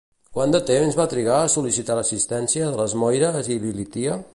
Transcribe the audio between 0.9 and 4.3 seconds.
va trigar a sol·licitar l'assistència de les Moires i d'Ilitia?